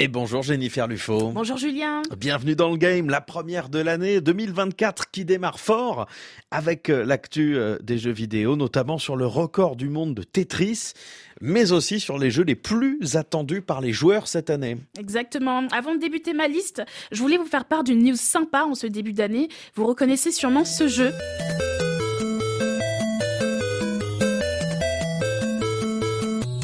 [0.00, 1.32] Et bonjour Jennifer Lufo.
[1.32, 2.02] Bonjour Julien.
[2.16, 6.06] Bienvenue dans le game, la première de l'année 2024 qui démarre fort
[6.52, 10.92] avec euh, l'actu euh, des jeux vidéo, notamment sur le record du monde de Tetris,
[11.40, 14.76] mais aussi sur les jeux les plus attendus par les joueurs cette année.
[14.96, 15.66] Exactement.
[15.72, 16.80] Avant de débuter ma liste,
[17.10, 19.48] je voulais vous faire part d'une news sympa en ce début d'année.
[19.74, 21.10] Vous reconnaissez sûrement ce jeu.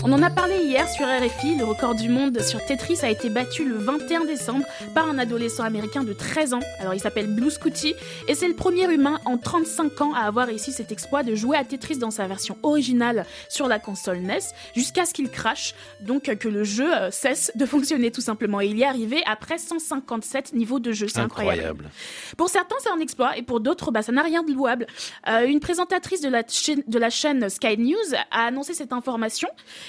[0.06, 3.30] On en a parlé hier sur RFI, le record du monde sur Tetris a été
[3.30, 6.60] battu le 21 décembre par un adolescent américain de 13 ans.
[6.78, 7.94] Alors il s'appelle Blue Scooty
[8.28, 11.56] et c'est le premier humain en 35 ans à avoir réussi cet exploit de jouer
[11.56, 14.40] à Tetris dans sa version originale sur la console NES
[14.76, 18.60] jusqu'à ce qu'il crache, donc que le jeu euh, cesse de fonctionner tout simplement.
[18.60, 21.88] Et il y est arrivé après 157 niveaux de jeu, c'est incroyable.
[22.36, 24.86] Pour certains c'est un exploit et pour d'autres bah, ça n'a rien de louable.
[25.28, 27.96] Euh, une présentatrice de la, chaîne, de la chaîne Sky News
[28.30, 29.48] a annoncé cette information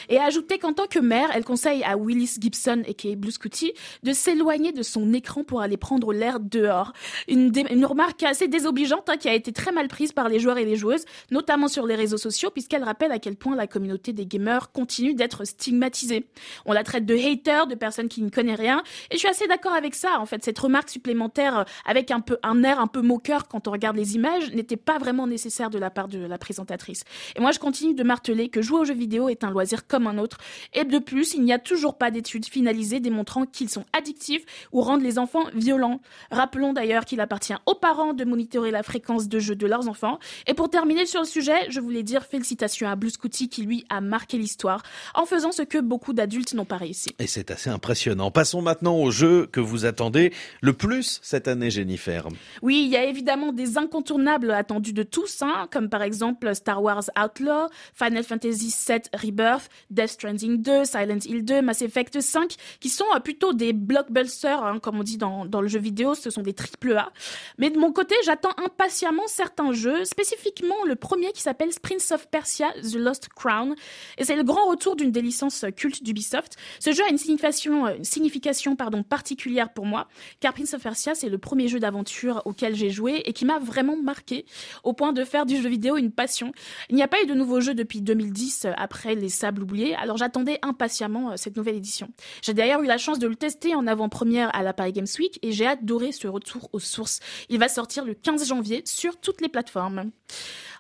[0.10, 3.32] et a ajouté qu'en tant que mère, elle conseille à Willis Gibson, et est Blue
[3.32, 3.74] Scooty,
[4.04, 6.94] de s'éloigner de son écran pour aller prendre l'air dehors.
[7.28, 7.52] Une,
[7.86, 10.76] remarque assez désobligeante hein, qui a été très mal prise par les joueurs et les
[10.76, 14.72] joueuses, notamment sur les réseaux sociaux, puisqu'elle rappelle à quel point la communauté des gamers
[14.72, 16.28] continue d'être stigmatisée.
[16.66, 19.48] On la traite de hater, de personnes qui ne connaissent rien, et je suis assez
[19.48, 20.20] d'accord avec ça.
[20.20, 23.68] En fait, cette remarque supplémentaire euh, avec un peu un air un peu moqueur quand
[23.68, 27.04] on regarde les images n'était pas vraiment nécessaire de la part de la présentatrice.
[27.36, 30.08] Et moi, je continue de marteler que jouer aux jeux vidéo est un loisir comme
[30.08, 30.40] un autre.
[30.74, 34.44] Et de plus, il n'y a toujours pas d'études finalisées démontrant qu'ils sont addictifs
[34.74, 36.02] ou rendent les enfants violents.
[36.32, 40.20] Rappelons d'ailleurs qu'il appartient aux parents de monitorer la fréquence de jeu de leurs enfants.
[40.48, 43.86] Et pour terminer sur le sujet, je voulais dire félicitations à Blue Scooty qui lui
[43.88, 47.08] a marqué l'histoire en faisant ce que beaucoup d'adultes n'ont pas réussi.
[47.20, 48.32] Et c'est assez impressionnant.
[48.32, 52.28] Passons maintenant au jeu que vous attendez le plus cette année, Jennifer.
[52.62, 56.84] Oui, il y a évidemment des incontournables attendus de tous, hein, comme par exemple Star
[56.84, 62.56] Wars Outlaw, Final Fantasy VII Rebirth, Death Stranding 2, Silent Hill 2, Mass Effect 5,
[62.80, 66.16] qui sont euh, plutôt des blockbusters, hein, comme on dit dans, dans le jeu vidéo,
[66.16, 67.12] ce sont des triple A.
[67.58, 72.30] Mais de mon côté, j'attends impatiemment certains jeux, spécifiquement le premier qui s'appelle Prince of
[72.30, 73.76] Persia The Lost Crown.
[74.18, 76.56] Et c'est le grand retour d'une des licences cultes d'Ubisoft.
[76.80, 80.08] Ce jeu a une signification, euh, signification pardon, particulière pour moi,
[80.40, 83.60] car Prince of Persia, c'est le premier jeu d'aventure auquel j'ai joué et qui m'a
[83.60, 84.46] vraiment marqué,
[84.84, 86.52] au point de faire du jeu vidéo une passion.
[86.90, 89.64] Il n'y a pas eu de nouveaux jeux depuis 2010, euh, après les Sables
[89.98, 92.10] alors j'attendais impatiemment euh, cette nouvelle édition.
[92.42, 95.40] J'ai d'ailleurs eu la chance de le tester en avant-première à la Paris Games Week
[95.42, 97.20] et j'ai adoré ce retour aux sources.
[97.50, 100.12] Il va sortir le 15 janvier sur toutes les plateformes.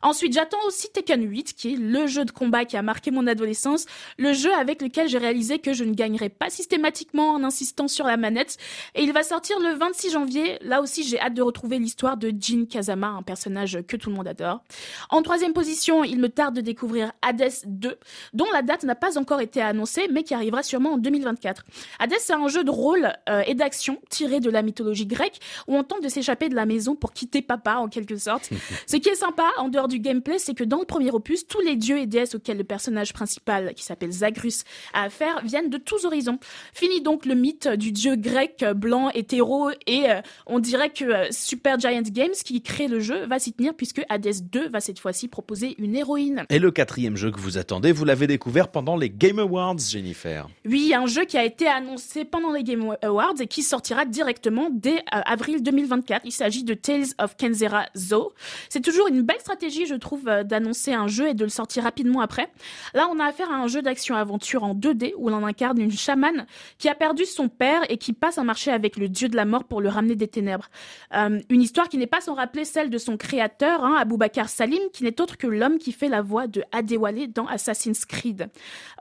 [0.01, 3.27] Ensuite, j'attends aussi Tekken 8, qui est le jeu de combat qui a marqué mon
[3.27, 3.85] adolescence,
[4.17, 8.05] le jeu avec lequel j'ai réalisé que je ne gagnerais pas systématiquement en insistant sur
[8.05, 8.57] la manette.
[8.93, 10.57] Et il va sortir le 26 janvier.
[10.61, 14.15] Là aussi, j'ai hâte de retrouver l'histoire de Jin Kazama, un personnage que tout le
[14.15, 14.61] monde adore.
[15.09, 17.97] En troisième position, il me tarde de découvrir Hades 2,
[18.33, 21.63] dont la date n'a pas encore été annoncée, mais qui arrivera sûrement en 2024.
[21.99, 25.75] Hades, c'est un jeu de rôle euh, et d'action tiré de la mythologie grecque, où
[25.75, 28.49] on tente de s'échapper de la maison pour quitter papa, en quelque sorte.
[28.87, 31.61] Ce qui est sympa, en dehors du gameplay, c'est que dans le premier opus, tous
[31.61, 34.63] les dieux et déesses auxquels le personnage principal, qui s'appelle Zagrus,
[34.93, 36.39] a affaire, viennent de tous horizons.
[36.73, 41.27] Fini donc le mythe du dieu grec blanc hétéro et euh, on dirait que euh,
[41.31, 44.99] Super Giant Games, qui crée le jeu, va s'y tenir puisque Hades 2 va cette
[44.99, 46.43] fois-ci proposer une héroïne.
[46.49, 50.47] Et le quatrième jeu que vous attendez, vous l'avez découvert pendant les Game Awards, Jennifer.
[50.65, 54.69] Oui, un jeu qui a été annoncé pendant les Game Awards et qui sortira directement
[54.71, 56.21] dès euh, avril 2024.
[56.25, 58.33] Il s'agit de Tales of Kenzera Zoo.
[58.69, 61.83] C'est toujours une belle stratégie, je trouve, euh, d'annoncer un jeu et de le sortir
[61.83, 62.49] rapidement après.
[62.93, 66.45] Là, on a affaire à un jeu d'action-aventure en 2D où l'on incarne une chamane
[66.77, 69.45] qui a perdu son père et qui passe un marché avec le dieu de la
[69.45, 70.69] mort pour le ramener des ténèbres.
[71.13, 74.79] Euh, une histoire qui n'est pas sans rappeler celle de son créateur, hein, Bakar Salim,
[74.93, 78.49] qui n'est autre que l'homme qui fait la voix de Adewale dans Assassin's Creed.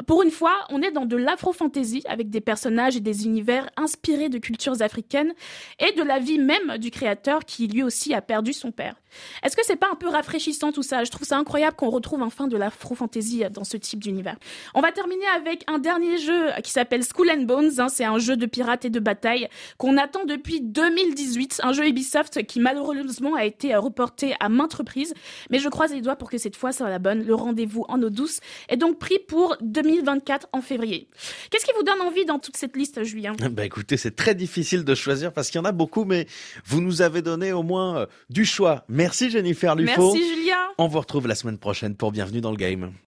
[0.06, 4.28] Pour une fois, on est dans de l'afro-fantasy avec des personnages et des univers inspirés
[4.28, 5.32] de cultures africaines
[5.78, 8.96] et de la vie même du créateur qui lui aussi a perdu son père.
[9.42, 12.22] Est-ce que c'est pas un peu rafraîchissant tout ça Je trouve ça incroyable qu'on retrouve
[12.22, 14.36] enfin de l'afro-fantasy dans ce type d'univers.
[14.74, 17.72] On va terminer avec un dernier jeu qui s'appelle Skull and Bones.
[17.78, 17.88] Hein.
[17.88, 19.48] c'est un jeu de pirates et de bataille
[19.78, 21.60] qu'on attend depuis 2018.
[21.62, 25.14] Un jeu Ubisoft qui malheureusement a été reporté à maintes reprises.
[25.50, 27.24] Mais je croise les doigts pour que cette fois soit la bonne.
[27.24, 31.08] Le rendez-vous en eau douce est donc pris pour 2024 en février.
[31.50, 33.34] Qu'est-ce qui vous donne envie dans toute cette liste, Julien?
[33.50, 36.26] Bah écoutez, c'est très difficile de choisir parce qu'il y en a beaucoup, mais
[36.64, 38.84] vous nous avez donné au moins euh, du choix.
[38.88, 40.12] Merci Jennifer Lufo.
[40.12, 40.53] Merci Julien.
[40.78, 42.94] On vous retrouve la semaine prochaine pour Bienvenue dans le Game.